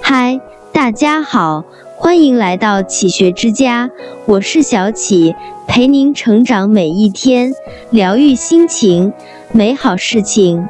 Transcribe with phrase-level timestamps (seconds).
[0.00, 0.40] 嗨，
[0.72, 1.64] 大家好，
[1.96, 3.90] 欢迎来到启学之家，
[4.26, 5.34] 我是小启，
[5.66, 7.52] 陪您成长每一天，
[7.90, 9.12] 疗愈心情，
[9.52, 10.68] 美好事情。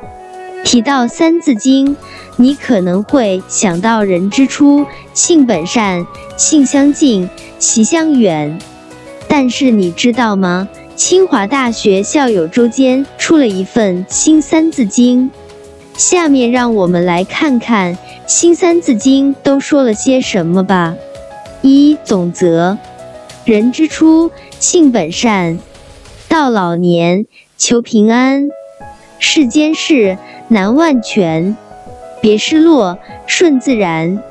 [0.65, 1.95] 提到《三字经》，
[2.37, 6.07] 你可能会想到人之初，性本善，
[6.37, 7.29] 性相近，
[7.59, 8.59] 习相远。
[9.29, 10.69] 但是你知道吗？
[10.97, 15.29] 清华大学校友周坚出了一份新《三字经》，
[15.97, 17.97] 下面让我们来看看。
[18.27, 20.95] 新三字经都说了些什么吧？
[21.61, 22.79] 一总则：
[23.45, 25.59] 人之初，性本善，
[26.29, 27.27] 到老年
[27.59, 28.49] 求平安。
[29.19, 30.19] 世间事
[30.49, 31.57] 难万全，
[32.21, 34.23] 别失落，顺自然。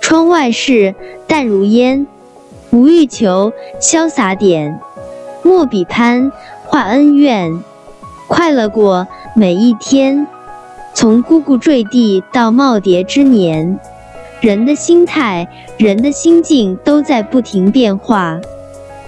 [0.00, 0.94] 窗外事
[1.26, 2.06] 淡如烟，
[2.70, 4.80] 无欲求，潇洒点。
[5.42, 6.32] 莫比攀，
[6.64, 7.62] 化恩怨，
[8.26, 10.26] 快乐过每一天。
[11.00, 13.78] 从呱呱坠地到耄耋之年，
[14.40, 15.46] 人的心态、
[15.76, 18.40] 人的心境都在不停变化。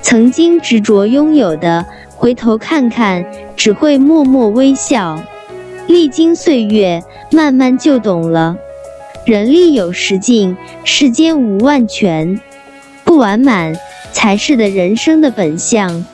[0.01, 3.25] 曾经执着拥有的，回头看看，
[3.57, 5.21] 只会默默微笑。
[5.89, 8.55] 历经岁月，慢慢就懂了。
[9.25, 12.41] 人力有时尽，世间无万全，
[13.03, 13.77] 不完满
[14.13, 16.05] 才是的人生的本相。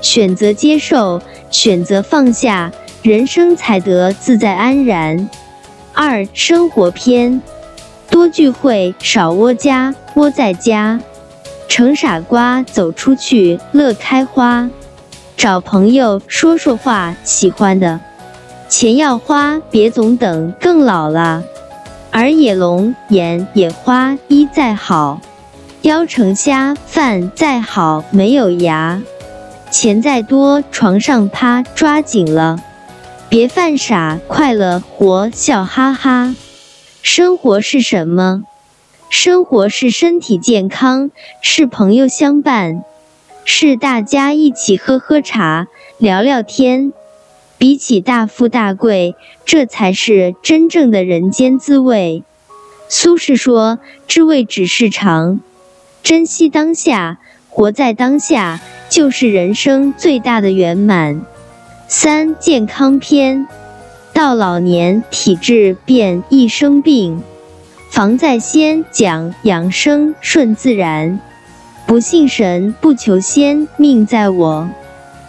[0.00, 2.72] 选择接受，选择放下。
[3.02, 5.28] 人生才得自在安然。
[5.92, 7.42] 二生活篇：
[8.08, 9.92] 多聚会，少窝家。
[10.14, 11.00] 窝在家，
[11.68, 14.68] 成傻瓜；走出去，乐开花。
[15.36, 17.98] 找朋友说说话，喜欢的。
[18.68, 21.42] 钱要花，别总等更老了。
[22.12, 25.18] 耳也聋，眼也花，衣再好，
[25.80, 29.02] 腰成虾，饭再好，没有牙。
[29.70, 32.58] 钱再多，床上趴，抓紧了。
[33.32, 36.36] 别犯傻，快乐活，笑哈哈。
[37.00, 38.42] 生活是什么？
[39.08, 42.84] 生活是身体健康，是朋友相伴，
[43.46, 45.66] 是大家一起喝喝茶，
[45.96, 46.92] 聊聊天。
[47.56, 49.16] 比起大富大贵，
[49.46, 52.24] 这才是真正的人间滋味。
[52.90, 55.40] 苏轼说：“知味只是常，
[56.02, 58.60] 珍惜当下，活在当下，
[58.90, 61.24] 就是人生最大的圆满。”
[61.94, 63.46] 三健康篇，
[64.14, 67.22] 到老年体质变易生病，
[67.90, 71.20] 防在先讲养生顺自然，
[71.86, 74.66] 不信神不求仙命在我，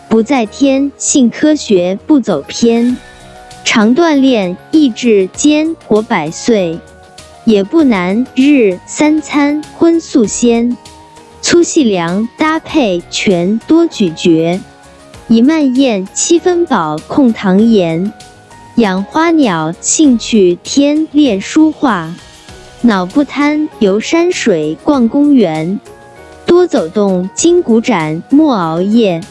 [0.07, 2.95] 不在天信科学不走偏，
[3.65, 6.79] 常锻炼意志坚活百岁，
[7.43, 10.77] 也不难日三餐荤素鲜，
[11.41, 14.61] 粗细粮搭配全多咀嚼。
[15.33, 18.13] 以慢咽七分饱，控糖盐。
[18.75, 22.13] 养花鸟，兴趣天练书画。
[22.83, 25.79] 脑不贪游山水，逛公园。
[26.45, 29.23] 多走动，筋骨展，莫熬夜。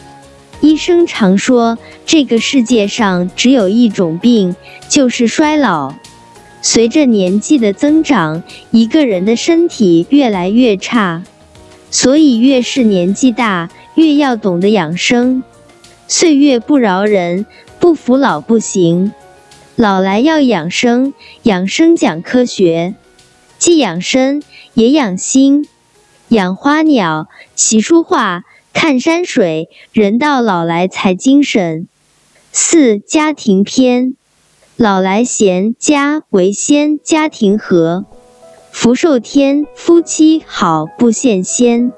[0.59, 4.57] 医生常说，这个世界上只有一种病，
[4.89, 5.93] 就是衰老。
[6.61, 11.23] 随着年纪的增长，一个人的身体越来越差，
[11.89, 15.41] 所以越是年纪大，越要懂得养生。
[16.07, 17.45] 岁月不饶人，
[17.79, 19.13] 不服老不行。
[19.75, 22.93] 老来要养生，养生讲科学，
[23.57, 24.43] 既养生
[24.75, 25.67] 也养心。
[26.27, 28.43] 养花鸟，习书画，
[28.73, 31.87] 看山水，人到老来才精神。
[32.51, 34.15] 四家庭篇，
[34.75, 38.05] 老来贤，家为先，家庭和，
[38.71, 41.91] 福寿天，夫妻好不羡仙，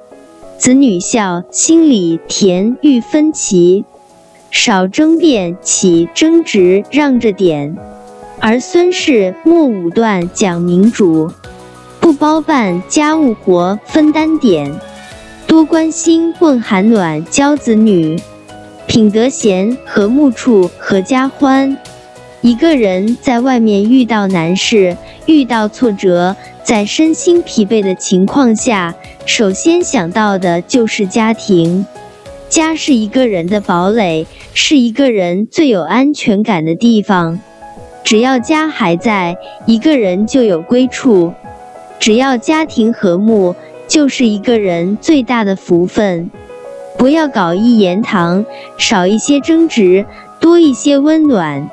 [0.57, 3.83] 子女孝，心里甜，欲分歧。
[4.55, 7.75] 少争辩，起争执，让着点；
[8.39, 11.29] 儿孙事莫武断，讲民主，
[11.99, 14.71] 不包办家务活，分担点；
[15.45, 18.17] 多关心，问寒暖，教子女；
[18.87, 21.77] 品德贤，和睦处，合家欢。
[22.39, 24.95] 一个人在外面遇到难事，
[25.25, 31.85] 遇到挫折，在身心疲惫的情况下，首先想到的就是家庭。
[32.49, 37.39] 家是一个人的堡垒，是一个人最有安全感的地方。
[38.03, 41.33] 只要家还在，一个人就有归处；
[41.99, 43.55] 只要家庭和睦，
[43.87, 46.29] 就是一个人最大的福分。
[46.97, 48.45] 不要搞一言堂，
[48.77, 50.05] 少一些争执，
[50.39, 51.67] 多一些温暖，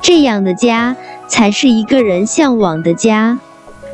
[0.00, 0.96] 这样的家
[1.28, 3.38] 才是一个人向往的家。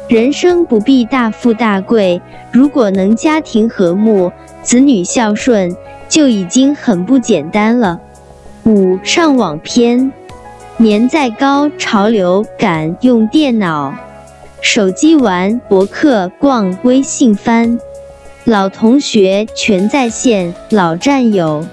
[0.07, 2.21] 人生不必大富大贵，
[2.53, 4.31] 如果能家庭和睦，
[4.63, 5.75] 子女孝顺。
[6.11, 7.99] 就已经很不简单了。
[8.65, 10.13] 五上网篇，
[10.77, 13.95] 年再高潮流感用电脑、
[14.61, 17.79] 手机玩博客、逛微信翻，
[18.45, 21.65] 老同学全在线，老战友。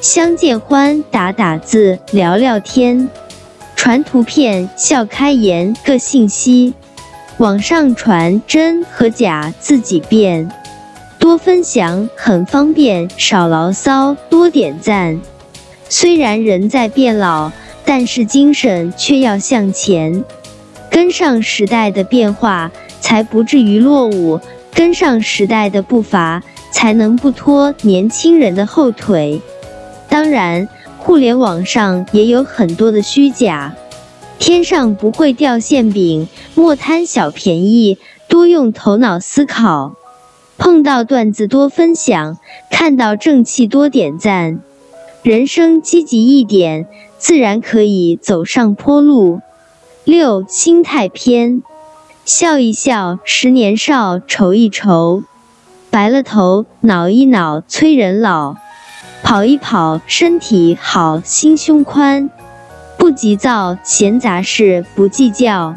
[0.00, 3.08] 相见欢，打打字聊聊天，
[3.74, 6.74] 传图片笑开颜个信息，
[7.38, 10.50] 网上传真和假自己变。
[11.20, 15.20] 多分享很方便，少牢骚，多点赞。
[15.88, 17.52] 虽然人在变老，
[17.84, 20.24] 但是精神却要向前，
[20.90, 24.40] 跟上时代的变化，才不至于落伍；
[24.74, 29.42] 跟上时代的步伐，才能不拖年轻人的后腿。
[30.08, 33.74] 当然，互联网上也有很多的虚假，
[34.38, 39.96] 天上不会掉馅饼，莫贪小便宜，多用头脑思考。
[40.60, 42.36] 碰到段子多分享，
[42.70, 44.60] 看到正气多点赞，
[45.22, 46.86] 人生积极一点，
[47.16, 49.40] 自然可以走上坡路。
[50.04, 51.62] 六心态篇，
[52.26, 55.22] 笑一笑，十年少；愁一愁，
[55.88, 58.56] 白了头；恼一恼，催人老；
[59.22, 62.28] 跑一跑，身体好，心胸宽。
[62.98, 65.74] 不急躁，闲杂事不计较；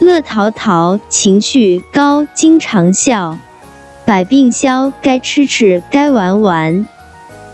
[0.00, 3.38] 乐淘淘，情绪高，经常笑。
[4.08, 6.86] 百病消，该吃吃，该玩玩，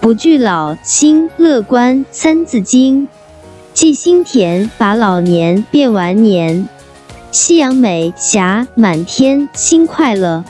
[0.01, 2.05] 不惧老，心乐观。
[2.13, 3.09] 三字经，
[3.73, 6.69] 记心田，把老年变完年。
[7.33, 10.45] 夕阳美霞满天，心快乐。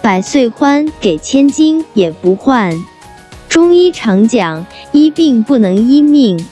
[0.00, 2.72] 百岁欢，给千金也不换。
[3.48, 6.46] 中医常讲，医病不能医命。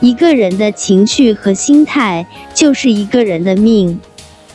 [0.00, 4.00] 一个人的情绪和心态，就是一个人的命。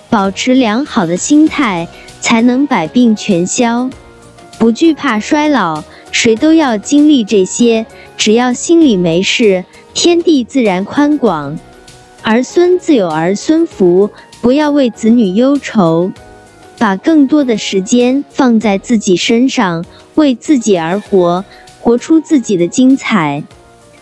[0.10, 1.88] 保持良好的心态。
[2.20, 3.90] 才能百病全消，
[4.58, 5.84] 不惧怕衰老。
[6.12, 7.86] 谁都要经历这些，
[8.16, 11.60] 只要心里没事，天地自然宽广。
[12.24, 14.10] 儿孙自有儿孙福，
[14.42, 16.12] 不要为子女忧愁，
[16.78, 19.86] 把更多的时间放在自己身上，
[20.16, 21.44] 为自己而活，
[21.80, 23.44] 活出自己的精彩。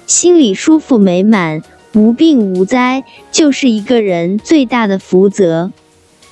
[0.05, 1.61] 心里舒服美满，
[1.93, 5.71] 无病无灾，就是一个人最大的福泽。